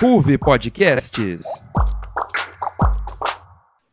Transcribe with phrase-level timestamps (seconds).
[0.00, 1.62] Ruve Podcasts.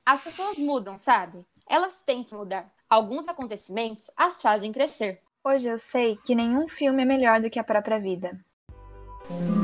[0.06, 1.46] As pessoas mudam, sabe?
[1.70, 2.72] Elas têm que mudar.
[2.90, 5.22] Alguns acontecimentos as fazem crescer.
[5.44, 8.40] Hoje eu sei que nenhum filme é melhor do que a própria vida.
[9.28, 9.57] Fala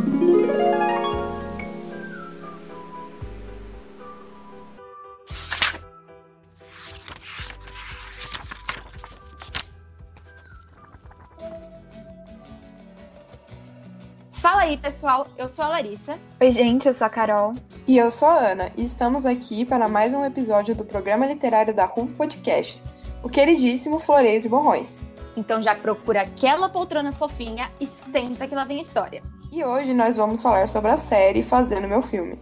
[14.74, 15.28] aí, pessoal.
[15.38, 16.18] Eu sou a Larissa.
[16.42, 17.54] Oi, gente, eu sou a Carol.
[17.88, 21.74] E eu sou a Ana, e estamos aqui para mais um episódio do programa literário
[21.74, 22.92] da RUV Podcasts,
[23.22, 25.10] o queridíssimo Floreios e Borrões.
[25.38, 29.22] Então já procura aquela poltrona fofinha e senta que lá vem a história.
[29.52, 32.40] E hoje nós vamos falar sobre a série Fazendo Meu Filme.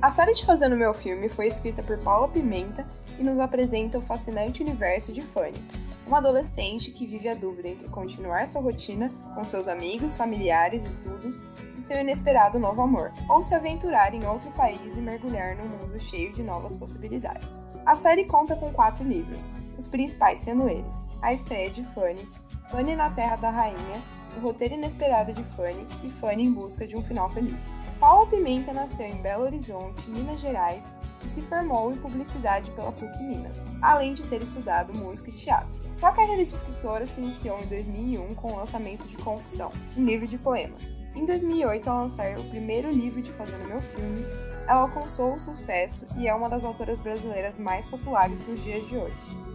[0.00, 2.86] A série de Fazendo Meu Filme foi escrita por Paula Pimenta
[3.20, 5.62] e nos apresenta o fascinante universo de Fanny,
[6.06, 11.40] uma adolescente que vive a dúvida entre continuar sua rotina com seus amigos, familiares, estudos
[11.78, 16.00] e seu inesperado novo amor, ou se aventurar em outro país e mergulhar num mundo
[16.00, 17.66] cheio de novas possibilidades.
[17.84, 22.26] A série conta com quatro livros, os principais sendo eles: A Estreia de Fanny,
[22.70, 24.02] Fanny na Terra da Rainha,
[24.36, 27.76] O Roteiro Inesperado de Fanny e Fanny em Busca de um Final Feliz.
[27.98, 30.92] Paula Pimenta nasceu em Belo Horizonte, Minas Gerais,
[31.24, 35.80] e se formou em publicidade pela PUC Minas, além de ter estudado música e teatro.
[35.94, 40.26] Sua carreira de escritora se iniciou em 2001 com o lançamento de Confissão, um livro
[40.26, 41.02] de poemas.
[41.14, 44.24] Em 2008, ao lançar o primeiro livro de Fazendo Meu Filme,
[44.66, 48.96] ela alcançou o sucesso e é uma das autoras brasileiras mais populares nos dias de
[48.96, 49.49] hoje.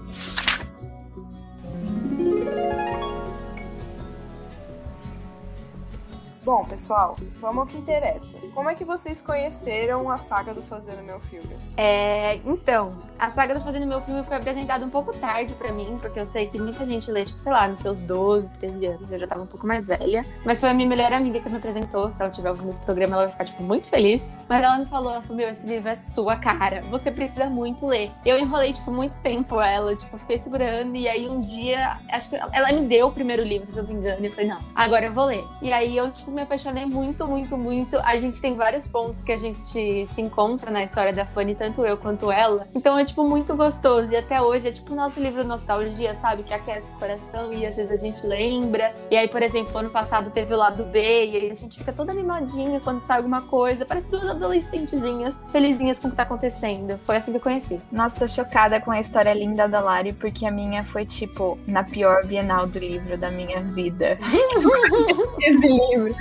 [6.46, 8.38] Bom, pessoal, vamos ao que interessa.
[8.54, 11.58] Como é que vocês conheceram a saga do Fazendo Meu Filme?
[11.76, 15.98] É, então, a saga do Fazendo Meu Filme foi apresentada um pouco tarde pra mim,
[16.00, 19.12] porque eu sei que muita gente lê, tipo, sei lá, nos seus 12, 13 anos,
[19.12, 20.24] eu já tava um pouco mais velha.
[20.46, 23.16] Mas foi a minha melhor amiga que me apresentou, se ela estiver ouvindo esse programa,
[23.16, 24.36] ela vai ficar, tipo, muito feliz.
[24.48, 27.88] Mas ela me falou, ela falou, meu, esse livro é sua cara, você precisa muito
[27.88, 28.12] ler.
[28.24, 32.36] Eu enrolei, tipo, muito tempo ela, tipo, fiquei segurando, e aí um dia, acho que
[32.36, 34.60] ela me deu o primeiro livro, se eu não me engano, e eu falei, não,
[34.76, 35.44] agora eu vou ler.
[35.60, 37.98] E aí eu, tipo, me apaixonei muito, muito, muito.
[38.00, 41.84] A gente tem vários pontos que a gente se encontra na história da Fanny, tanto
[41.86, 42.68] eu quanto ela.
[42.76, 44.12] Então é, tipo, muito gostoso.
[44.12, 46.44] E até hoje é, tipo, o nosso livro nostalgia, sabe?
[46.44, 48.94] Que aquece o coração e às vezes a gente lembra.
[49.10, 51.94] E aí, por exemplo, ano passado teve o lado B, e aí a gente fica
[51.94, 53.86] toda animadinha quando sai alguma coisa.
[53.86, 57.00] Parece duas adolescentezinhas, felizinhas com o que tá acontecendo.
[57.06, 57.80] Foi assim que eu conheci.
[57.92, 61.84] Nossa, tô chocada com a história linda da Lari, porque a minha foi, tipo, na
[61.84, 64.18] pior Bienal do livro da minha vida.
[65.42, 66.16] Esse livro.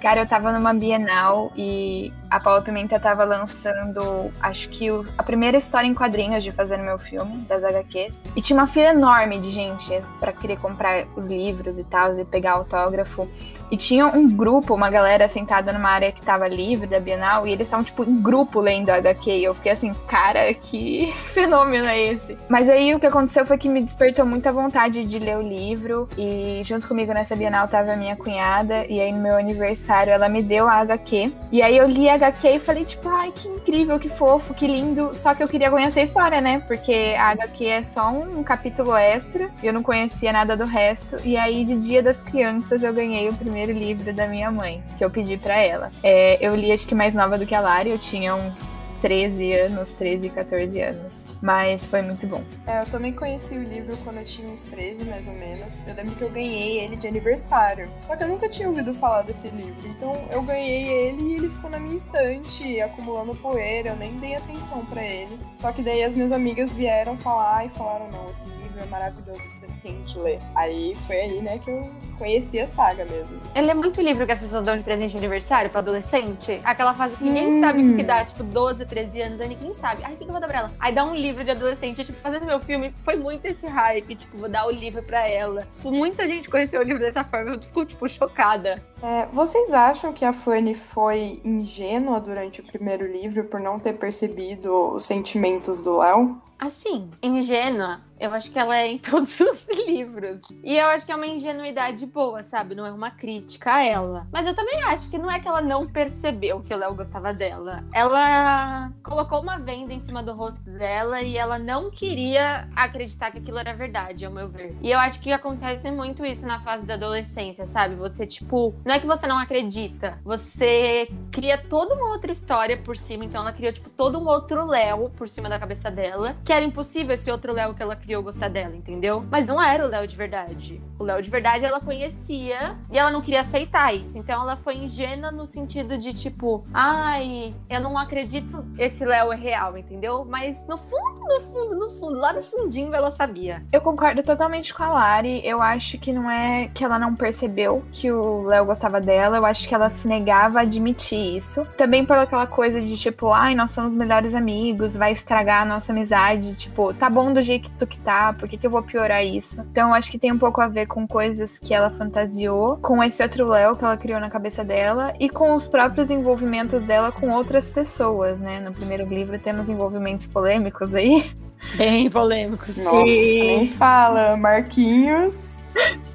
[0.00, 5.22] Cara, eu tava numa Bienal e a Paula Pimenta tava lançando, acho que o, a
[5.22, 8.20] primeira história em quadrinhos de fazer meu filme, das HQs.
[8.36, 12.24] E tinha uma fila enorme de gente para querer comprar os livros e tal, e
[12.26, 13.26] pegar autógrafo.
[13.70, 17.52] E tinha um grupo, uma galera sentada numa área que tava livre da Bienal, e
[17.52, 19.30] eles estavam, tipo, em grupo lendo a HQ.
[19.30, 22.38] E eu fiquei assim, cara, que fenômeno é esse?
[22.48, 26.08] Mas aí o que aconteceu foi que me despertou muita vontade de ler o livro.
[26.16, 30.28] E junto comigo nessa Bienal tava a minha cunhada, e aí no meu aniversário ela
[30.28, 31.32] me deu a HQ.
[31.50, 34.66] E aí eu li a HQ e falei, tipo, ai, que incrível, que fofo, que
[34.66, 35.14] lindo.
[35.14, 36.62] Só que eu queria conhecer a história, né?
[36.66, 41.16] Porque a HQ é só um capítulo extra, eu não conhecia nada do resto.
[41.24, 45.04] E aí, de Dia das Crianças, eu ganhei o primeiro livro da minha mãe, que
[45.04, 45.90] eu pedi para ela.
[46.02, 49.52] É, eu li, acho que mais nova do que a Lari, eu tinha uns 13
[49.52, 51.26] anos, 13, 14 anos.
[51.42, 52.42] Mas foi muito bom.
[52.66, 55.72] É, eu também conheci o livro quando eu tinha uns 13, mais ou menos.
[55.86, 57.88] Eu lembro que eu ganhei ele de aniversário.
[58.06, 59.88] Só que eu nunca tinha ouvido falar desse livro.
[59.88, 63.90] Então eu ganhei ele e ele ficou na minha estante, acumulando poeira.
[63.90, 65.38] Eu nem dei atenção para ele.
[65.54, 69.40] Só que daí as minhas amigas vieram falar e falaram: não, esse livro é maravilhoso,
[69.50, 70.38] você tem que ler.
[70.54, 73.38] Aí foi aí, né, que eu conheci a saga mesmo.
[73.54, 76.60] Ele é muito livro que as pessoas dão de presente de aniversário pra adolescente.
[76.64, 77.18] Aquela fase Sim.
[77.18, 80.02] que ninguém sabe o que dá, tipo, 12, 13 anos, aí ninguém sabe.
[80.04, 80.72] Ai, o que eu vou dar pra ela?
[80.78, 84.36] Aí dá um livro de adolescente, tipo, fazendo meu filme, foi muito esse hype, tipo,
[84.36, 85.62] vou dar o livro pra ela.
[85.76, 88.82] Tipo, muita gente conheceu o livro dessa forma, eu fico, tipo, chocada.
[89.02, 93.92] É, vocês acham que a Fanny foi ingênua durante o primeiro livro por não ter
[93.94, 96.40] percebido os sentimentos do Léo?
[96.58, 100.40] Assim, ingênua, eu acho que ela é em todos os livros.
[100.64, 102.74] E eu acho que é uma ingenuidade boa, sabe?
[102.74, 104.26] Não é uma crítica a ela.
[104.32, 107.34] Mas eu também acho que não é que ela não percebeu que o Léo gostava
[107.34, 107.84] dela.
[107.92, 113.38] Ela colocou uma venda em cima do rosto dela e ela não queria acreditar que
[113.38, 114.74] aquilo era verdade, ao meu ver.
[114.80, 117.94] E eu acho que acontece muito isso na fase da adolescência, sabe?
[117.96, 122.96] Você, tipo, não é que você não acredita, você cria toda uma outra história por
[122.96, 126.52] cima, então ela criou, tipo, todo um outro Léo por cima da cabeça dela, que
[126.52, 129.26] era impossível esse outro Léo que ela criou gostar dela, entendeu?
[129.28, 130.80] Mas não era o Léo de verdade.
[131.00, 134.76] O Léo de verdade ela conhecia e ela não queria aceitar isso, então ela foi
[134.76, 140.24] ingênua no sentido de, tipo, ai, eu não acredito esse Léo é real, entendeu?
[140.24, 143.64] Mas no fundo, no fundo, no fundo, lá no fundinho ela sabia.
[143.72, 145.44] Eu concordo totalmente com a Lari.
[145.44, 149.38] Eu acho que não é que ela não percebeu que o Léo gostava dela.
[149.38, 151.64] Eu acho que ela se negava a admitir isso.
[151.76, 155.92] Também por aquela coisa de tipo, ai, nós somos melhores amigos, vai estragar a nossa
[155.92, 156.54] amizade.
[156.54, 159.60] Tipo, tá bom do jeito que tá, por que, que eu vou piorar isso?
[159.72, 163.02] Então eu acho que tem um pouco a ver com coisas que ela fantasiou, com
[163.02, 167.10] esse outro Léo que ela criou na cabeça dela e com os próprios envolvimentos dela
[167.10, 168.60] com outras pessoas, né?
[168.60, 171.32] No primeiro livro temos envolvimentos polêmicos aí.
[171.76, 172.76] Bem polêmicos.
[172.76, 174.36] Nossa, nem fala.
[174.36, 175.55] Marquinhos.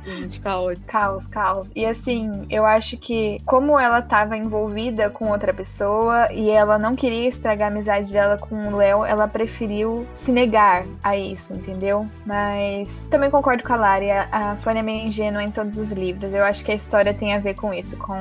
[0.05, 0.79] Gente, caos.
[0.87, 1.67] Caos, caos.
[1.75, 6.95] E assim, eu acho que como ela estava envolvida com outra pessoa e ela não
[6.95, 12.05] queria estragar a amizade dela com o Léo, ela preferiu se negar a isso, entendeu?
[12.25, 16.33] Mas também concordo com a Lari, a Fanny é meio ingênua em todos os livros.
[16.33, 18.15] Eu acho que a história tem a ver com isso, com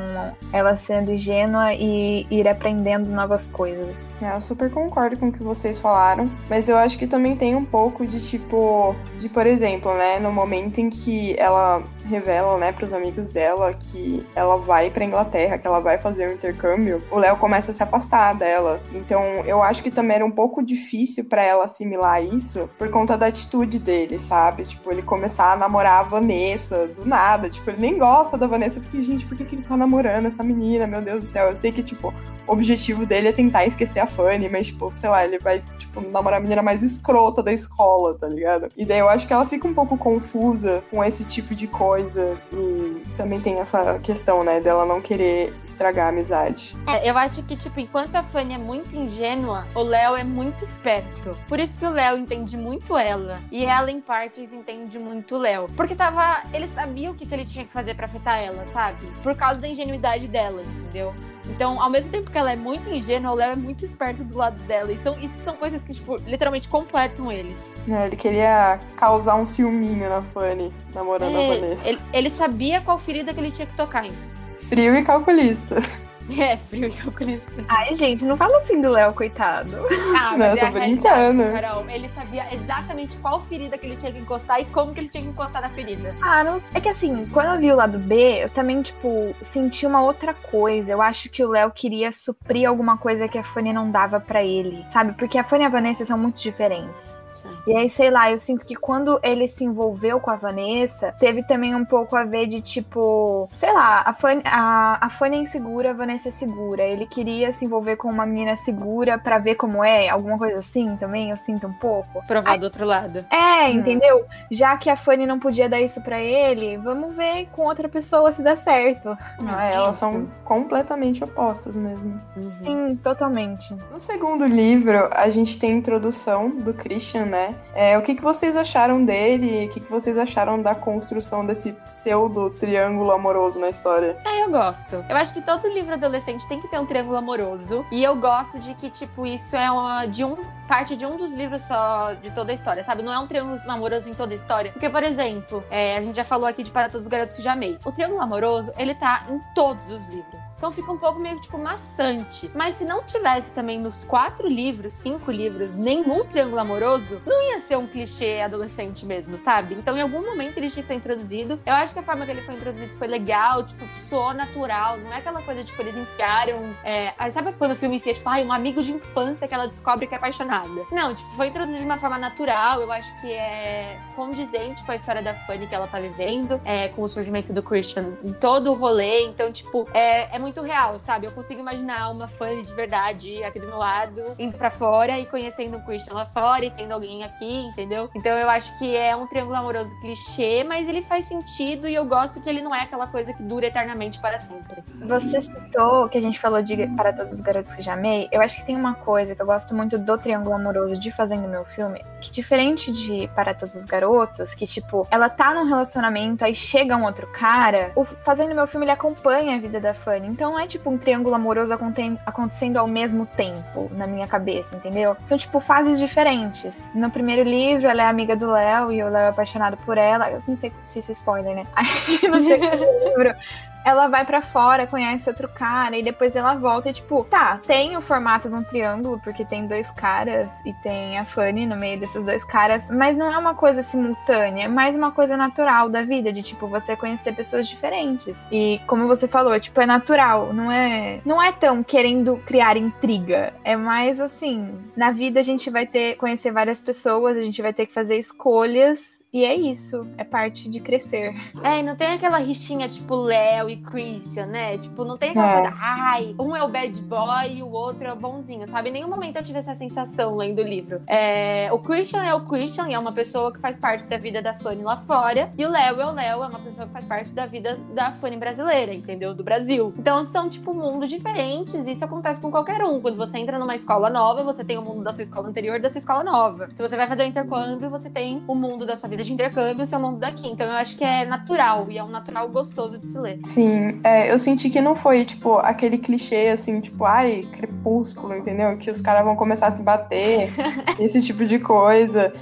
[0.53, 3.97] ela sendo ingênua e ir aprendendo novas coisas.
[4.21, 7.55] É, eu super concordo com o que vocês falaram, mas eu acho que também tem
[7.55, 12.73] um pouco de tipo, de por exemplo, né, no momento em que ela revela, né,
[12.73, 17.19] pros amigos dela que ela vai pra Inglaterra, que ela vai fazer um intercâmbio, o
[17.19, 18.81] Léo começa a se afastar dela.
[18.93, 23.17] Então, eu acho que também era um pouco difícil para ela assimilar isso por conta
[23.17, 24.65] da atitude dele, sabe?
[24.65, 27.49] Tipo, ele começar a namorar a Vanessa do nada.
[27.49, 28.79] Tipo, ele nem gosta da Vanessa.
[28.79, 30.87] Eu fiquei, gente, por que, que ele tá namorando essa menina?
[30.87, 31.49] Meu Deus do céu.
[31.49, 32.13] Eu sei que, tipo,
[32.53, 36.39] objetivo dele é tentar esquecer a Fanny, mas, tipo, sei lá, ele vai, tipo, namorar
[36.39, 38.69] a menina mais escrota da escola, tá ligado?
[38.77, 42.41] E daí eu acho que ela fica um pouco confusa com esse tipo de coisa.
[42.53, 46.77] E também tem essa questão, né, dela não querer estragar a amizade.
[46.87, 50.65] É, eu acho que, tipo, enquanto a Fanny é muito ingênua, o Léo é muito
[50.65, 51.39] esperto.
[51.49, 53.41] Por isso que o Léo entende muito ela.
[53.51, 55.67] E ela, em partes, entende muito o Léo.
[55.77, 56.43] Porque tava.
[56.53, 59.07] Ele sabia o que, que ele tinha que fazer para afetar ela, sabe?
[59.23, 61.15] Por causa da ingenuidade dela, entendeu?
[61.51, 64.37] Então, ao mesmo tempo que ela é muito ingênua, o Léo é muito esperto do
[64.39, 64.93] lado dela.
[64.93, 67.75] E são, isso são coisas que, tipo, literalmente completam eles.
[67.91, 71.89] É, ele queria causar um ciúminho na Fanny, namorando É, a Vanessa.
[71.89, 74.17] ele, ele sabia qual ferida que ele tinha que tocar ainda.
[74.57, 75.77] Frio e calculista.
[76.39, 77.65] É, frio e calculista.
[77.69, 79.77] Ai, gente, não fala assim do Léo, coitado.
[80.17, 81.43] Ah, Não, mas eu tô é brincando.
[81.53, 81.91] Carol.
[81.91, 85.23] Ele sabia exatamente qual ferida que ele tinha que encostar e como que ele tinha
[85.23, 86.15] que encostar na ferida.
[86.21, 89.87] Ah, não É que assim, quando eu li o lado B, eu também, tipo, senti
[89.87, 90.93] uma outra coisa.
[90.93, 94.43] Eu acho que o Léo queria suprir alguma coisa que a Fanny não dava pra
[94.43, 95.13] ele, sabe?
[95.13, 97.19] Porque a Fanny e a Vanessa são muito diferentes.
[97.67, 101.43] E aí, sei lá, eu sinto que quando ele se envolveu com a Vanessa, teve
[101.43, 105.41] também um pouco a ver de tipo, sei lá, a Fanny, a, a Fanny é
[105.41, 106.83] insegura, a Vanessa é segura.
[106.83, 110.97] Ele queria se envolver com uma menina segura pra ver como é, alguma coisa assim
[110.97, 112.25] também, eu sinto um pouco.
[112.27, 113.25] Provar do outro lado.
[113.31, 114.25] É, entendeu?
[114.51, 118.33] Já que a Fanny não podia dar isso pra ele, vamos ver com outra pessoa
[118.33, 119.17] se dá certo.
[119.47, 122.21] Ah, elas são completamente opostas mesmo.
[122.63, 123.75] Sim, totalmente.
[123.91, 127.55] No segundo livro, a gente tem a introdução do Christian, né?
[127.75, 129.67] É, o que, que vocês acharam dele?
[129.67, 134.19] O que, que vocês acharam da construção desse pseudo triângulo amoroso na história?
[134.27, 135.05] É, eu gosto.
[135.09, 137.85] Eu acho que todo livro adolescente tem que ter um triângulo amoroso.
[137.91, 140.37] E eu gosto de que, tipo, isso é uma, de um
[140.71, 143.03] parte de um dos livros só de toda a história, sabe?
[143.03, 144.71] Não é um triângulo amoroso em toda a história.
[144.71, 147.43] Porque, por exemplo, é, a gente já falou aqui de Para Todos os Garotos que
[147.43, 147.77] Já Amei.
[147.85, 150.45] O triângulo amoroso, ele tá em todos os livros.
[150.57, 152.49] Então fica um pouco meio, tipo, maçante.
[152.55, 157.59] Mas se não tivesse também nos quatro livros, cinco livros, nenhum triângulo amoroso, não ia
[157.61, 159.75] ser um clichê adolescente mesmo, sabe?
[159.75, 161.61] Então em algum momento ele tinha que ser introduzido.
[161.65, 164.99] Eu acho que a forma que ele foi introduzido foi legal, tipo, soou natural.
[164.99, 166.75] Não é aquela coisa, tipo, eles enfiaram.
[166.85, 167.13] É...
[167.19, 170.07] aí Sabe quando o filme enfia, tipo, ai, um amigo de infância que ela descobre
[170.07, 170.69] que é apaixonada?
[170.91, 172.81] Não, tipo, foi introduzido de uma forma natural.
[172.81, 176.89] Eu acho que é condizente com a história da Fanny que ela tá vivendo, é,
[176.89, 179.25] com o surgimento do Christian em todo o rolê.
[179.25, 181.27] Então, tipo, é, é muito real, sabe?
[181.27, 185.27] Eu consigo imaginar uma Fanny de verdade aqui do meu lado, indo pra fora e
[185.27, 188.11] conhecendo o Christian lá fora e tendo alguém aqui, entendeu?
[188.15, 192.05] Então eu acho que é um triângulo amoroso clichê, mas ele faz sentido e eu
[192.05, 194.83] gosto que ele não é aquela coisa que dura eternamente para sempre.
[195.07, 198.29] Você citou que a gente falou de Para Todos os Garotos que Já Amei.
[198.31, 201.49] Eu acho que tem uma coisa que eu gosto muito do Triângulo Amoroso de Fazendo
[201.49, 206.45] Meu Filme, que diferente de Para Todos os Garotos, que tipo, ela tá num relacionamento,
[206.45, 210.29] aí chega um outro cara, o Fazendo Meu Filme ele acompanha a vida da Fanny.
[210.29, 215.17] Então é tipo um triângulo amoroso aconte- acontecendo ao mesmo tempo na minha cabeça, entendeu?
[215.25, 216.87] São tipo fases diferentes.
[216.95, 220.31] No primeiro livro, ela é amiga do Léo e o Léo é apaixonado por ela.
[220.31, 221.65] Eu não sei se isso é spoiler, né?
[221.75, 223.35] Aí no segundo livro,
[223.85, 227.97] ela vai para fora, conhece outro cara e depois ela volta e tipo, tá, tem
[227.97, 231.99] o formato de um triângulo porque tem dois caras e tem a Fanny no meio
[231.99, 236.03] desses dois caras, mas não é uma coisa simultânea, é mais uma coisa natural da
[236.03, 238.47] vida de tipo você conhecer pessoas diferentes.
[238.51, 243.53] E como você falou, tipo é natural, não é não é tão querendo criar intriga,
[243.65, 247.73] é mais assim, na vida a gente vai ter conhecer várias pessoas, a gente vai
[247.73, 251.35] ter que fazer escolhas e é isso, é parte de crescer.
[251.63, 254.77] É, e não tem aquela rixinha tipo Léo e Christian, né?
[254.77, 255.61] Tipo, não tem aquela é.
[255.63, 258.91] coisa, ai, um é o bad boy e o outro é o bonzinho, sabe?
[258.91, 261.01] Em nenhum momento eu tive essa sensação lendo o livro.
[261.07, 264.43] É, o Christian é o Christian e é uma pessoa que faz parte da vida
[264.43, 267.07] da Fanny lá fora, e o Léo é o Léo, é uma pessoa que faz
[267.07, 269.33] parte da vida da Fanny brasileira, entendeu?
[269.33, 269.95] Do Brasil.
[269.97, 273.01] Então são, tipo, mundos diferentes, e isso acontece com qualquer um.
[273.01, 275.81] Quando você entra numa escola nova, você tem o mundo da sua escola anterior e
[275.81, 276.69] da sua escola nova.
[276.73, 279.33] Se você vai fazer o intercâmbio, você tem o mundo da sua vida vida de
[279.33, 280.49] intercâmbio, seu mundo daqui.
[280.49, 283.41] Então eu acho que é natural e é um natural gostoso de se ler.
[283.45, 288.77] Sim, é, eu senti que não foi, tipo, aquele clichê assim, tipo, ai, crepúsculo, entendeu?
[288.79, 290.53] Que os caras vão começar a se bater,
[290.99, 292.33] esse tipo de coisa.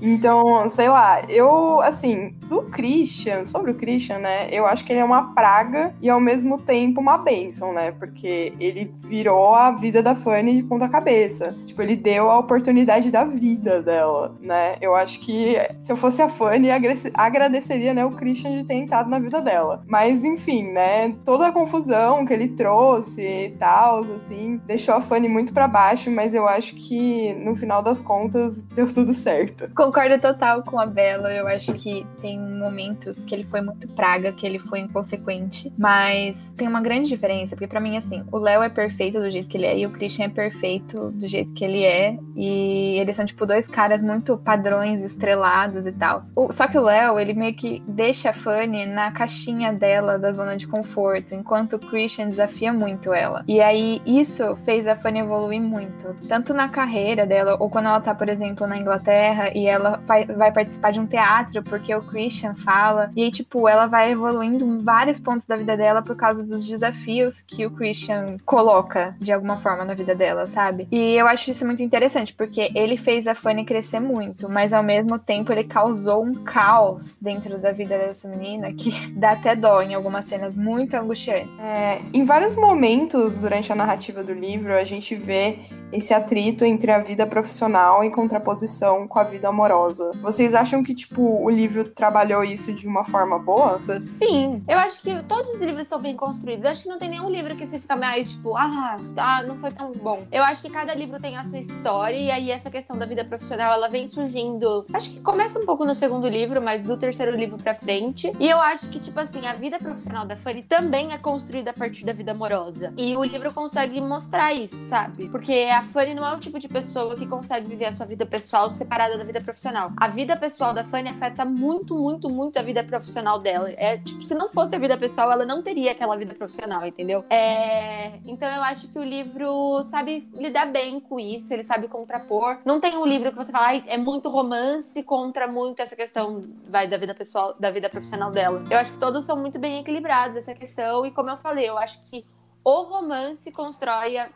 [0.00, 5.00] Então, sei lá, eu, assim, do Christian, sobre o Christian, né, eu acho que ele
[5.00, 10.02] é uma praga e ao mesmo tempo uma bênção, né, porque ele virou a vida
[10.02, 11.56] da Fanny de ponta cabeça.
[11.64, 14.76] Tipo, ele deu a oportunidade da vida dela, né.
[14.80, 16.68] Eu acho que se eu fosse a Fanny,
[17.14, 19.82] agradeceria, né, o Christian de ter entrado na vida dela.
[19.86, 25.28] Mas, enfim, né, toda a confusão que ele trouxe e tal, assim, deixou a Fanny
[25.28, 30.18] muito para baixo, mas eu acho que no final das contas deu tudo certo concordo
[30.18, 31.32] total com a Bela.
[31.32, 35.72] Eu acho que tem momentos que ele foi muito praga, que ele foi inconsequente.
[35.76, 39.48] Mas tem uma grande diferença, porque para mim, assim, o Léo é perfeito do jeito
[39.48, 42.18] que ele é e o Christian é perfeito do jeito que ele é.
[42.34, 46.13] E eles são, tipo, dois caras muito padrões, estrelados e tal.
[46.50, 50.56] Só que o Léo, ele meio que deixa a Fanny na caixinha dela da zona
[50.56, 53.44] de conforto, enquanto o Christian desafia muito ela.
[53.46, 56.14] E aí, isso fez a Fanny evoluir muito.
[56.28, 60.52] Tanto na carreira dela, ou quando ela tá, por exemplo, na Inglaterra e ela vai,
[60.52, 63.10] participar de um teatro porque o Christian fala.
[63.16, 66.66] E aí, tipo, ela vai evoluindo em vários pontos da vida dela por causa dos
[66.66, 70.86] desafios que o Christian coloca de alguma forma na vida dela, sabe?
[70.90, 74.82] E eu acho isso muito interessante, porque ele fez a Fanny crescer muito, mas ao
[74.82, 75.64] mesmo tempo ele
[76.04, 80.56] causou um caos dentro da vida dessa menina que dá até dó em algumas cenas
[80.56, 81.48] muito angustiantes.
[81.58, 85.60] É, em vários momentos durante a narrativa do livro, a gente vê
[85.94, 90.12] esse atrito entre a vida profissional em contraposição com a vida amorosa.
[90.20, 93.80] Vocês acham que, tipo, o livro trabalhou isso de uma forma boa?
[94.18, 94.62] Sim.
[94.66, 96.64] Eu acho que todos os livros são bem construídos.
[96.64, 99.56] Eu acho que não tem nenhum livro que se fica mais, tipo, ah, ah, não
[99.56, 100.26] foi tão bom.
[100.32, 103.24] Eu acho que cada livro tem a sua história e aí essa questão da vida
[103.24, 104.84] profissional, ela vem surgindo.
[104.92, 108.32] Acho que começa um pouco no segundo livro, mas do terceiro livro pra frente.
[108.38, 111.74] E eu acho que, tipo assim, a vida profissional da Fanny também é construída a
[111.74, 112.92] partir da vida amorosa.
[112.96, 115.28] E o livro consegue mostrar isso, sabe?
[115.28, 118.26] Porque a Fanny não é o tipo de pessoa que consegue viver a sua vida
[118.26, 119.92] pessoal separada da vida profissional.
[119.96, 123.70] A vida pessoal da Fanny afeta muito, muito, muito a vida profissional dela.
[123.76, 127.24] É tipo, se não fosse a vida pessoal, ela não teria aquela vida profissional, entendeu?
[127.30, 128.12] É...
[128.26, 132.58] Então eu acho que o livro sabe lidar bem com isso, ele sabe contrapor.
[132.64, 136.88] Não tem um livro que você fala, é muito romance contra muito essa questão vai
[136.88, 138.64] da vida pessoal, da vida profissional dela.
[138.70, 141.78] Eu acho que todos são muito bem equilibrados essa questão e como eu falei, eu
[141.78, 142.26] acho que
[142.64, 144.28] o romance constrói a,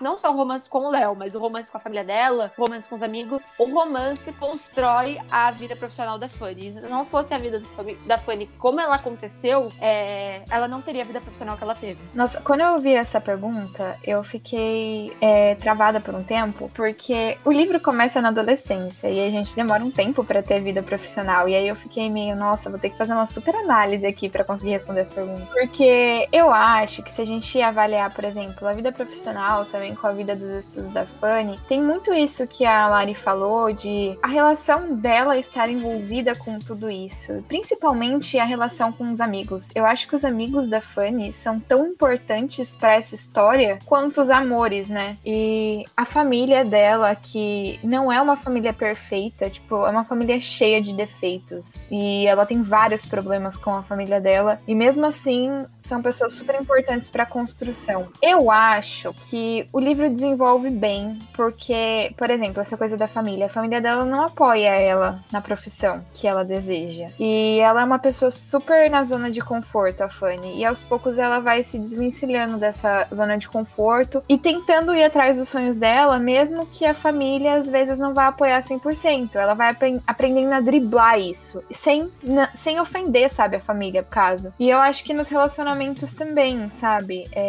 [0.00, 2.62] não só o romance com o Léo, mas o romance com a família dela, o
[2.62, 6.72] romance com os amigos, o romance constrói a vida profissional da Fanny.
[6.72, 7.62] Se não fosse a vida
[8.06, 12.00] da Fanny como ela aconteceu, é, ela não teria a vida profissional que ela teve.
[12.14, 17.52] Nossa, quando eu ouvi essa pergunta, eu fiquei é, travada por um tempo, porque o
[17.52, 21.48] livro começa na adolescência e a gente demora um tempo para ter vida profissional.
[21.48, 24.44] E aí eu fiquei meio, nossa, vou ter que fazer uma super análise aqui para
[24.44, 25.46] conseguir responder essa pergunta.
[25.52, 30.06] Porque eu acho que se a gente avaliar, por exemplo, a vida profissional também com
[30.06, 34.28] a vida dos estudos da Fanny, tem muito isso que a Lari falou de a
[34.28, 39.68] relação dela estar envolvida com tudo isso, principalmente a relação com os amigos.
[39.74, 44.30] Eu acho que os amigos da Fanny são tão importantes para essa história quanto os
[44.30, 45.16] amores, né?
[45.24, 50.80] E a família dela, que não é uma família perfeita, tipo, é uma família cheia
[50.80, 51.86] de defeitos.
[51.90, 54.58] E ela tem vários problemas com a família dela.
[54.66, 58.08] E mesmo assim, são pessoas super importantes para construir construção.
[58.22, 63.46] Eu acho que o livro desenvolve bem, porque, por exemplo, essa coisa da família.
[63.46, 67.06] A família dela não apoia ela na profissão que ela deseja.
[67.18, 70.58] E ela é uma pessoa super na zona de conforto, a Fanny.
[70.58, 75.38] E aos poucos ela vai se desvencilhando dessa zona de conforto e tentando ir atrás
[75.38, 79.34] dos sonhos dela, mesmo que a família às vezes não vá apoiar 100%.
[79.34, 79.74] Ela vai
[80.06, 82.10] aprendendo a driblar isso, sem,
[82.54, 84.52] sem ofender, sabe, a família, por caso.
[84.58, 87.26] E eu acho que nos relacionamentos também, sabe?
[87.32, 87.47] É...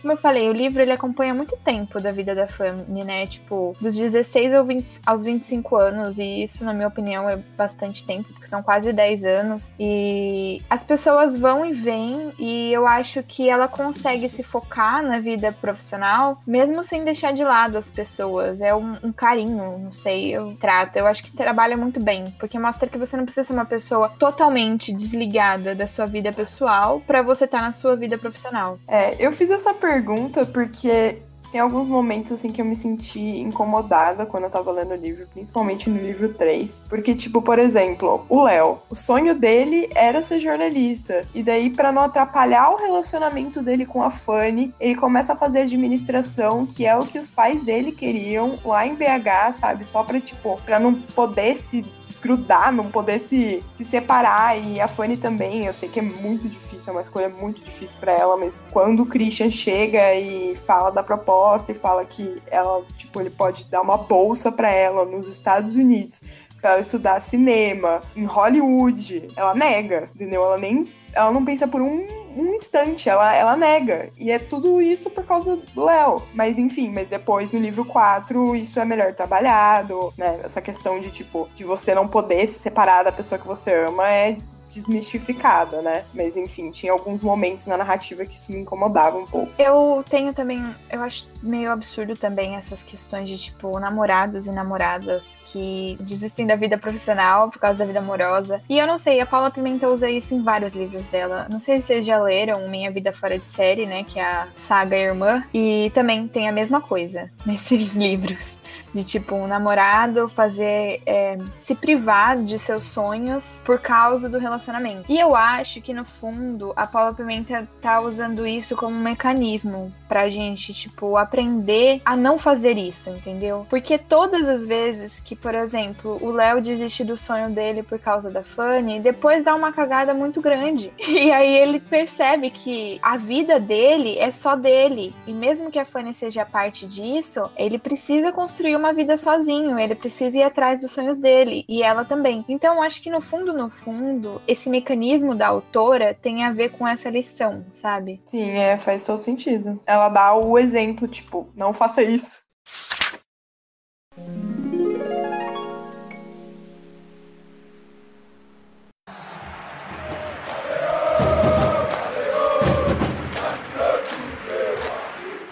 [0.00, 3.26] Como eu falei, o livro ele acompanha muito tempo da vida da Fanny, né?
[3.26, 8.04] Tipo, dos 16 ao 20, aos 25 anos, e isso, na minha opinião, é bastante
[8.04, 9.72] tempo, porque são quase 10 anos.
[9.78, 15.18] E as pessoas vão e vêm, e eu acho que ela consegue se focar na
[15.18, 18.60] vida profissional, mesmo sem deixar de lado as pessoas.
[18.60, 20.96] É um, um carinho, não sei, eu trato.
[20.96, 24.08] Eu acho que trabalha muito bem, porque mostra que você não precisa ser uma pessoa
[24.08, 28.78] totalmente desligada da sua vida pessoal para você estar tá na sua vida profissional.
[28.88, 31.18] É, eu fiz essa pergunta porque
[31.50, 35.26] tem alguns momentos assim que eu me senti incomodada quando eu tava lendo o livro,
[35.32, 40.38] principalmente no livro 3, porque tipo, por exemplo, o Léo, o sonho dele era ser
[40.38, 45.36] jornalista, e daí para não atrapalhar o relacionamento dele com a Fanny, ele começa a
[45.36, 49.84] fazer administração, que é o que os pais dele queriam lá em BH, sabe?
[49.84, 54.86] Só para tipo, para não poder se desgrudar, não poder se, se separar e a
[54.86, 58.36] Fanny também, eu sei que é muito difícil, é uma escolha muito difícil para ela,
[58.36, 61.39] mas quando o Christian chega e fala da proposta
[61.70, 66.22] e fala que ela, tipo, ele pode dar uma bolsa para ela nos Estados Unidos
[66.60, 69.30] para ela estudar cinema em Hollywood.
[69.34, 70.44] Ela nega, entendeu?
[70.44, 72.06] Ela nem ela não pensa por um,
[72.36, 74.10] um instante, ela, ela nega.
[74.18, 76.22] E é tudo isso por causa do Léo.
[76.34, 80.40] Mas enfim, mas depois no livro 4 isso é melhor trabalhado, né?
[80.44, 84.08] Essa questão de tipo, de você não poder se separar da pessoa que você ama
[84.08, 84.36] é
[84.70, 86.04] desmistificada, né?
[86.14, 89.52] Mas enfim, tinha alguns momentos na narrativa que se me incomodavam um pouco.
[89.58, 95.22] Eu tenho também, eu acho meio absurdo também essas questões de tipo namorados e namoradas
[95.44, 98.62] que desistem da vida profissional por causa da vida amorosa.
[98.68, 101.46] E eu não sei, a Paula Pimenta usa isso em vários livros dela.
[101.50, 104.48] Não sei se vocês já leram Minha Vida Fora de Série, né, que é a
[104.56, 108.59] saga Irmã, e também tem a mesma coisa nesses livros
[108.94, 115.04] de tipo um namorado fazer é, se privar de seus sonhos por causa do relacionamento.
[115.08, 119.92] E eu acho que no fundo a Paula Pimenta tá usando isso como um mecanismo
[120.08, 123.64] pra gente, tipo, aprender a não fazer isso, entendeu?
[123.70, 128.28] Porque todas as vezes que, por exemplo, o Léo desiste do sonho dele por causa
[128.28, 130.92] da Fanny, depois dá uma cagada muito grande.
[131.20, 135.14] E aí ele percebe que a vida dele é só dele.
[135.26, 139.94] E mesmo que a Fanny seja parte disso, ele precisa construir uma vida sozinho, ele
[139.94, 142.44] precisa ir atrás dos sonhos dele e ela também.
[142.48, 146.88] Então, acho que no fundo, no fundo, esse mecanismo da autora tem a ver com
[146.88, 148.20] essa lição, sabe?
[148.24, 149.80] Sim, é, faz todo sentido.
[149.86, 152.40] Ela dá o exemplo, tipo, não faça isso.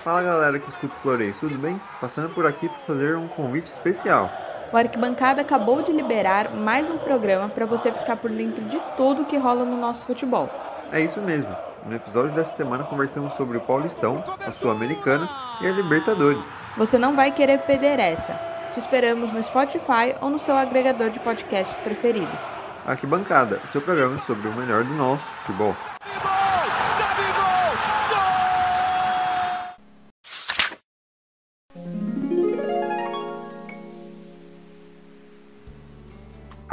[0.08, 1.78] Fala galera que escuta o Floreio, tudo bem?
[2.00, 4.30] Passando por aqui para fazer um convite especial.
[4.72, 9.26] O Arquibancada acabou de liberar mais um programa para você ficar por dentro de tudo
[9.26, 10.48] que rola no nosso futebol.
[10.92, 11.54] É isso mesmo.
[11.84, 15.28] No episódio dessa semana conversamos sobre o Paulistão, a Sul-Americana
[15.60, 16.42] e a Libertadores.
[16.78, 18.32] Você não vai querer perder essa.
[18.72, 22.32] Te esperamos no Spotify ou no seu agregador de podcast preferido.
[22.86, 25.76] Arquibancada, seu programa sobre o melhor do nosso futebol.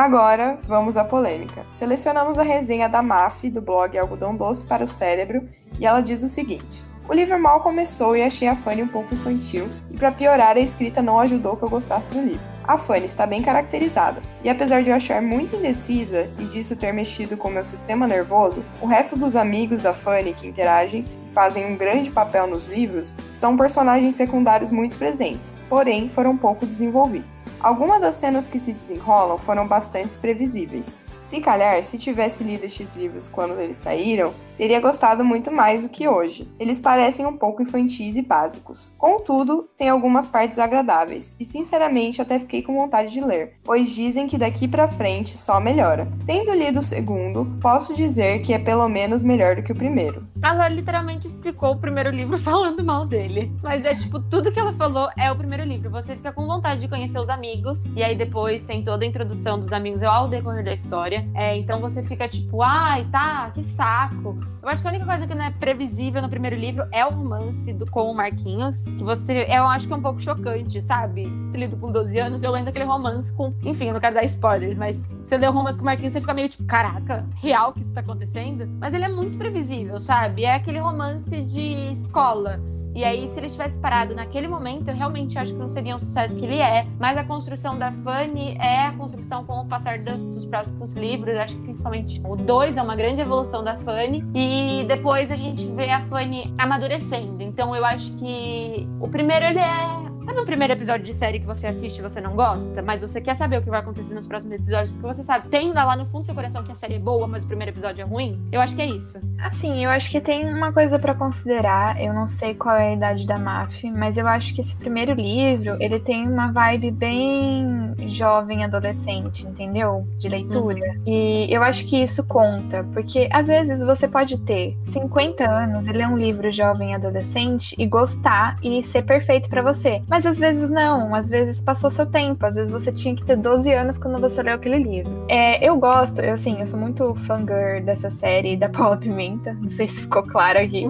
[0.06, 1.66] Agora, vamos à polêmica.
[1.68, 6.22] Selecionamos a resenha da MAF do blog Algodão Doce para o Cérebro e ela diz
[6.22, 10.12] o seguinte: O livro mal começou e achei a Fanny um pouco infantil, e para
[10.12, 12.55] piorar, a escrita não ajudou que eu gostasse do livro.
[12.68, 16.92] A Fanny está bem caracterizada, e apesar de eu achar muito indecisa e disso ter
[16.92, 21.66] mexido com meu sistema nervoso, o resto dos amigos da Fanny que interagem e fazem
[21.66, 27.46] um grande papel nos livros são personagens secundários muito presentes, porém foram pouco desenvolvidos.
[27.60, 31.04] Algumas das cenas que se desenrolam foram bastante previsíveis.
[31.22, 35.90] Se calhar, se tivesse lido estes livros quando eles saíram, teria gostado muito mais do
[35.90, 36.48] que hoje.
[36.60, 38.94] Eles parecem um pouco infantis e básicos.
[38.96, 44.28] Contudo, tem algumas partes agradáveis, e sinceramente até fiquei com vontade de ler, pois dizem
[44.28, 46.08] que daqui para frente só melhora.
[46.26, 50.28] Tendo lido o segundo, posso dizer que é pelo menos melhor do que o primeiro.
[50.44, 53.52] Ela literalmente explicou o primeiro livro falando mal dele.
[53.62, 55.90] Mas é tipo, tudo que ela falou é o primeiro livro.
[55.90, 59.60] Você fica com vontade de conhecer os amigos, e aí depois tem toda a introdução
[59.60, 61.28] dos amigos ao decorrer da história.
[61.34, 65.28] É, então você fica tipo, ai, tá, que saco Eu acho que a única coisa
[65.28, 68.84] que não é previsível no primeiro livro é o romance do, com o Marquinhos.
[68.84, 69.48] Que você.
[69.50, 71.24] Eu acho que é um pouco chocante, sabe?
[71.54, 73.54] Lido com 12 anos, eu lendo aquele romance com.
[73.64, 76.22] Enfim, eu não quero dar spoilers, mas você lê o romance com o Marquinhos, você
[76.22, 78.68] fica meio tipo, caraca, real que isso tá acontecendo?
[78.80, 80.44] Mas ele é muito previsível, sabe?
[80.44, 82.62] É aquele romance de escola
[82.96, 86.00] e aí, se ele tivesse parado naquele momento, eu realmente acho que não seria um
[86.00, 86.88] sucesso que ele é.
[86.98, 91.36] Mas a construção da Fanny é a construção com o passar dos, dos próximos livros.
[91.36, 94.24] Acho que principalmente o 2 é uma grande evolução da Fanny.
[94.34, 97.44] E depois a gente vê a Fanny amadurecendo.
[97.44, 101.46] Então eu acho que o primeiro ele é Sabe o primeiro episódio de série que
[101.46, 104.26] você assiste e você não gosta, mas você quer saber o que vai acontecer nos
[104.26, 106.96] próximos episódios, porque você sabe, tem lá no fundo do seu coração que a série
[106.96, 108.42] é boa, mas o primeiro episódio é ruim?
[108.52, 109.20] Eu acho que é isso.
[109.40, 112.02] Assim, eu acho que tem uma coisa para considerar.
[112.02, 115.14] Eu não sei qual é a idade da Maf, mas eu acho que esse primeiro
[115.14, 120.08] livro, ele tem uma vibe bem jovem, adolescente, entendeu?
[120.18, 120.80] De leitura.
[120.80, 121.04] Uhum.
[121.06, 125.92] E eu acho que isso conta, porque às vezes você pode ter 50 anos e
[125.92, 130.02] ler um livro jovem, adolescente e gostar e ser perfeito para você.
[130.08, 133.26] Mas mas às vezes não, às vezes passou seu tempo, às vezes você tinha que
[133.26, 135.26] ter 12 anos quando você leu aquele livro.
[135.28, 139.70] É, eu gosto, eu, assim, eu sou muito fangirl dessa série da Paula Pimenta, não
[139.70, 140.86] sei se ficou claro aqui.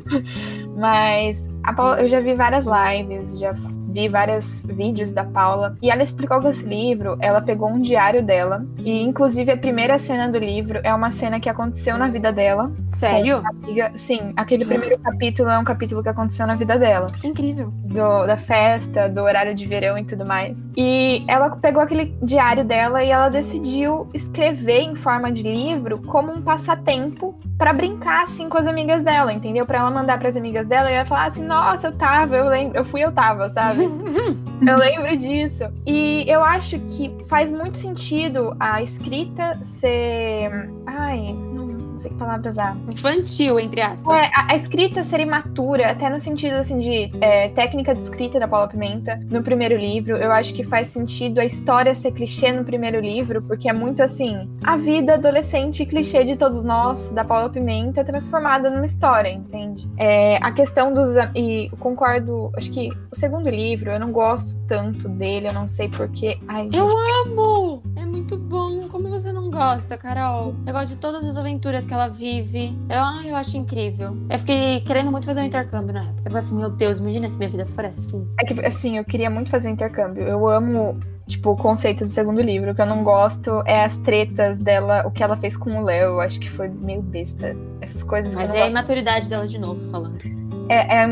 [0.74, 1.44] Mas
[1.76, 3.52] Paula, eu já vi várias lives, já
[3.88, 8.22] vi vários vídeos da Paula e ela explicou que esse livro, ela pegou um diário
[8.22, 12.32] dela e inclusive a primeira cena do livro é uma cena que aconteceu na vida
[12.32, 12.70] dela.
[12.86, 13.42] Sério?
[13.44, 17.08] Amiga, sim, aquele primeiro capítulo é um capítulo que aconteceu na vida dela.
[17.24, 17.72] Incrível.
[17.84, 20.56] Do, da festa, do horário de verão e tudo mais.
[20.76, 26.32] E ela pegou aquele diário dela e ela decidiu escrever em forma de livro como
[26.32, 29.66] um passatempo para brincar assim com as amigas dela, entendeu?
[29.66, 32.48] Para ela mandar para as amigas dela e ela falar assim: "Nossa, eu tava, eu
[32.48, 33.77] lembro, eu fui, eu tava", sabe?
[34.66, 35.64] Eu lembro disso.
[35.86, 40.70] E eu acho que faz muito sentido a escrita ser.
[40.86, 41.34] Ai,
[41.98, 42.76] não sei que palavra usar.
[42.88, 44.20] Infantil, entre aspas.
[44.20, 48.38] É, a, a, escrita ser imatura, até no sentido assim de é, técnica de escrita
[48.38, 50.16] da Paula Pimenta no primeiro livro.
[50.16, 54.02] Eu acho que faz sentido a história ser clichê no primeiro livro, porque é muito
[54.02, 59.88] assim, a vida adolescente clichê de todos nós, da Paula Pimenta, transformada numa história, entende?
[59.96, 61.08] É, a questão dos.
[61.34, 65.88] E concordo, acho que o segundo livro, eu não gosto tanto dele, eu não sei
[65.88, 66.38] porquê.
[66.46, 66.88] Ai, gente, eu
[67.26, 67.82] amo!
[67.96, 68.67] É muito bom.
[69.58, 70.54] Não gosta, Carol?
[70.64, 72.78] Eu gosto de todas as aventuras que ela vive.
[72.88, 74.16] Eu, eu acho incrível.
[74.30, 76.20] Eu fiquei querendo muito fazer um intercâmbio na época.
[76.20, 78.24] Eu falei assim, meu Deus, imagina se minha vida for assim.
[78.40, 80.22] É que, assim, eu queria muito fazer intercâmbio.
[80.22, 82.72] Eu amo tipo, o conceito do segundo livro.
[82.72, 85.84] O que eu não gosto é as tretas dela, o que ela fez com o
[85.84, 86.12] Léo.
[86.12, 87.54] Eu acho que foi meio besta.
[87.80, 88.34] Essas coisas.
[88.34, 90.18] Mas é a imaturidade dela de novo falando.
[90.70, 91.06] É, é,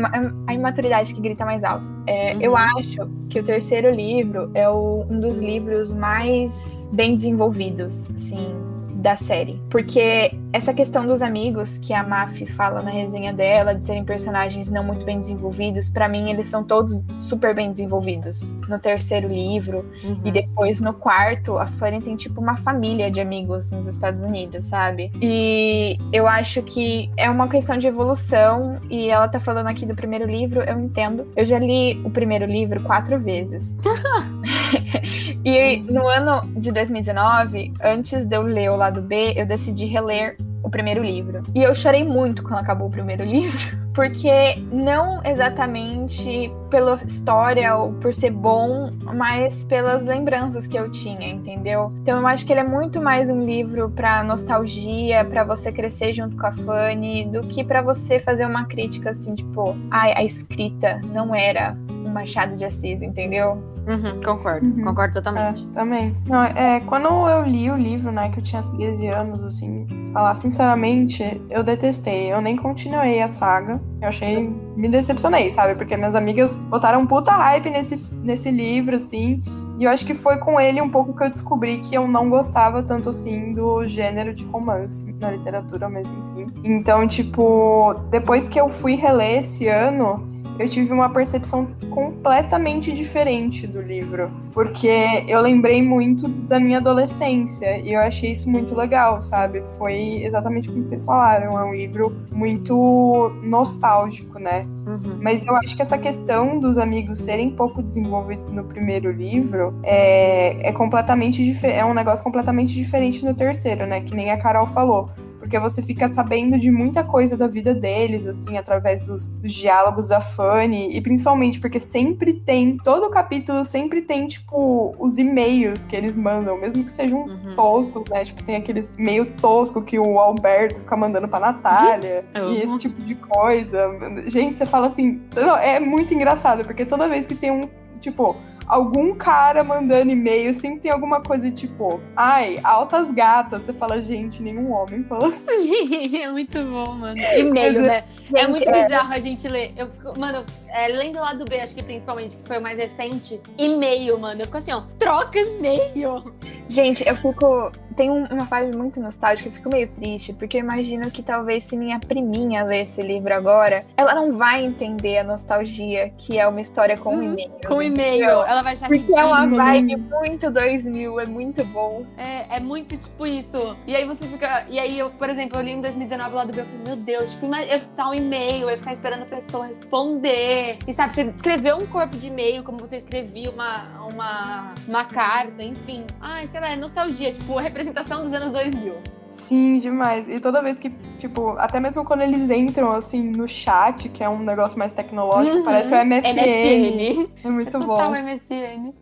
[0.45, 1.87] a imaturidade que grita mais alto.
[2.05, 2.41] É, uhum.
[2.41, 8.55] Eu acho que o terceiro livro é o, um dos livros mais bem desenvolvidos, assim,
[8.97, 9.61] da série.
[9.69, 14.69] Porque essa questão dos amigos que a Maf fala na resenha dela, de serem personagens
[14.69, 18.53] não muito bem desenvolvidos, para mim eles são todos super bem desenvolvidos.
[18.67, 20.21] No terceiro livro uhum.
[20.25, 24.65] e depois no quarto, a Fanny tem tipo uma família de amigos nos Estados Unidos,
[24.65, 25.11] sabe?
[25.21, 29.95] E eu acho que é uma questão de evolução e ela tá falando aqui do
[29.95, 31.27] primeiro livro, eu entendo.
[31.35, 33.77] Eu já li o primeiro livro quatro vezes.
[35.43, 40.37] e no ano de 2019, antes de eu ler o lado B, eu decidi reler
[40.63, 41.43] o primeiro livro.
[41.53, 47.93] E eu chorei muito quando acabou o primeiro livro, porque não exatamente pela história ou
[47.93, 51.91] por ser bom, mas pelas lembranças que eu tinha, entendeu?
[52.01, 56.13] Então eu acho que ele é muito mais um livro para nostalgia, para você crescer
[56.13, 60.23] junto com a Fanny, do que para você fazer uma crítica assim, tipo, ai, a
[60.23, 63.76] escrita não era um Machado de Assis, entendeu?
[63.87, 64.83] Uhum, concordo, uhum.
[64.83, 65.65] concordo totalmente.
[65.69, 66.15] É, também.
[66.25, 70.35] Não, é, quando eu li o livro, né, que eu tinha 13 anos, assim, falar
[70.35, 72.31] sinceramente, eu detestei.
[72.31, 73.79] Eu nem continuei a saga.
[74.01, 74.49] Eu achei.
[74.75, 75.75] Me decepcionei, sabe?
[75.75, 79.41] Porque minhas amigas botaram puta hype nesse, nesse livro, assim.
[79.79, 82.29] E eu acho que foi com ele um pouco que eu descobri que eu não
[82.29, 86.51] gostava tanto assim do gênero de romance na literatura mesmo, enfim.
[86.63, 90.27] Então, tipo, depois que eu fui reler esse ano,
[90.59, 97.77] eu tive uma percepção completamente diferente do livro, porque eu lembrei muito da minha adolescência
[97.79, 99.63] e eu achei isso muito legal, sabe?
[99.77, 104.65] Foi exatamente como vocês falaram, é um livro muito nostálgico, né?
[104.85, 105.19] Uhum.
[105.21, 110.69] Mas eu acho que essa questão dos amigos serem pouco desenvolvidos no primeiro livro é,
[110.69, 114.01] é completamente é um negócio completamente diferente no terceiro, né?
[114.01, 115.09] Que nem a Carol falou
[115.47, 120.09] porque você fica sabendo de muita coisa da vida deles, assim, através dos, dos diálogos
[120.09, 125.95] da Fanny, e principalmente porque sempre tem, todo capítulo sempre tem, tipo, os e-mails que
[125.95, 127.55] eles mandam, mesmo que sejam Uhum.
[127.55, 128.25] toscos, né?
[128.25, 132.77] Tipo, tem aqueles meio tosco que o Alberto fica mandando pra Natália, Eu e esse
[132.79, 133.89] tipo de coisa.
[134.27, 135.21] Gente, você fala assim,
[135.61, 137.69] é muito engraçado, porque toda vez que tem um,
[138.01, 138.35] tipo,
[138.67, 143.63] algum cara mandando e-mail, sempre tem alguma coisa tipo, ai, altas gatas.
[143.63, 146.21] Você fala, gente, nenhum homem falou assim.
[146.21, 147.17] é muito bom, mano.
[147.37, 148.03] E-mail, né?
[148.33, 148.83] É Gente, muito é.
[148.83, 149.73] bizarro a gente ler.
[149.77, 152.77] Eu fico, mano, é, lendo lá do B, acho que principalmente, que foi o mais
[152.77, 154.41] recente, e-mail, mano.
[154.41, 156.33] Eu fico assim, ó, troca e-mail.
[156.69, 157.71] Gente, eu fico.
[157.95, 161.63] Tem um- uma fase muito nostálgica, eu fico meio triste, porque eu imagino que talvez
[161.63, 166.47] se minha priminha ler esse livro agora, ela não vai entender a nostalgia que é
[166.47, 167.51] uma história com Uhum, e-mail.
[167.67, 168.29] Com e-mail.
[168.29, 172.05] Ela vai achar Porque é uma vibe muito 2000, é muito bom.
[172.15, 173.75] É, é muito tipo isso.
[173.87, 174.65] E aí você fica.
[174.69, 176.95] E aí, eu, por exemplo, eu li em 2019 lá do B, eu falei, meu
[176.97, 180.77] Deus, tipo, eu ficar um e-mail, eu ficar esperando a pessoa responder.
[180.87, 185.63] E sabe, você escreveu um corpo de e-mail, como você escrevia uma, uma, uma carta,
[185.63, 186.05] enfim.
[186.21, 188.95] Ai, sei é nostalgia, tipo, a representação dos anos 2000.
[189.29, 190.27] Sim, demais.
[190.29, 190.89] E toda vez que,
[191.19, 195.57] tipo, até mesmo quando eles entram, assim, no chat, que é um negócio mais tecnológico,
[195.57, 195.63] Uhum.
[195.63, 196.33] parece o MSN.
[196.33, 197.29] MSN.
[197.43, 197.97] É muito bom.
[197.97, 198.93] Total MSN.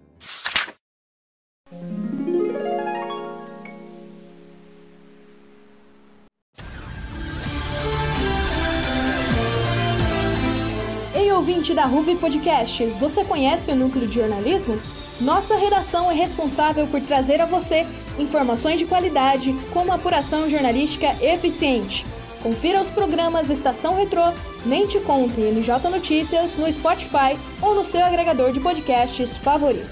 [11.13, 14.77] Ei, ouvinte da Ruve Podcasts, você conhece o Núcleo de Jornalismo?
[15.19, 17.88] Nossa redação é responsável por trazer a você
[18.19, 22.06] informações de qualidade com uma apuração jornalística eficiente.
[22.43, 24.34] Confira os programas Estação Retrô,
[24.65, 29.88] Nem Te Conto e NJ Notícias no Spotify ou no seu agregador de podcasts favorito.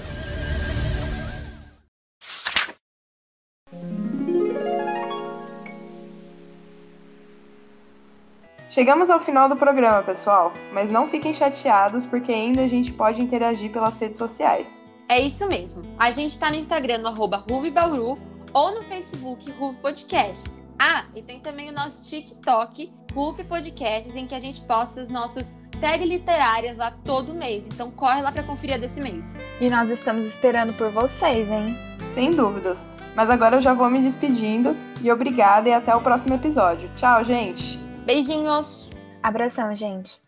[8.68, 13.22] Chegamos ao final do programa, pessoal, mas não fiquem chateados porque ainda a gente pode
[13.22, 14.92] interagir pelas redes sociais.
[15.08, 15.82] É isso mesmo.
[15.98, 18.18] A gente tá no Instagram, no arroba Ruvibauru,
[18.52, 20.62] ou no Facebook, Ruve Podcasts.
[20.78, 25.08] Ah, e tem também o nosso TikTok, Ruve Podcasts, em que a gente posta os
[25.08, 27.64] nossos tags literárias lá todo mês.
[27.66, 29.38] Então corre lá pra conferir a desse mês.
[29.60, 31.76] E nós estamos esperando por vocês, hein?
[32.12, 32.84] Sem dúvidas.
[33.14, 36.90] Mas agora eu já vou me despedindo e obrigada e até o próximo episódio.
[36.96, 37.78] Tchau, gente!
[38.04, 38.90] Beijinhos!
[39.22, 40.23] Abração, gente.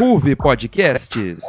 [0.00, 1.44] Ruve Podcasts.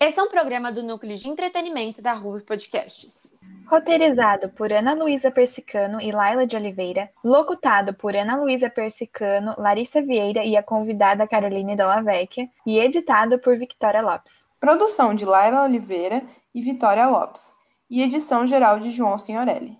[0.00, 3.38] Esse é um programa do Núcleo de Entretenimento da Ruve Podcasts.
[3.70, 7.08] Roteirizado por Ana Luísa Persicano e Laila de Oliveira.
[7.22, 12.48] Locutado por Ana Luísa Persicano, Larissa Vieira e a convidada Caroline Della Vecchia.
[12.66, 14.48] E editado por Victoria Lopes.
[14.58, 16.20] Produção de Laila Oliveira
[16.52, 17.54] e Vitória Lopes.
[17.88, 19.78] E edição geral de João Signorelli.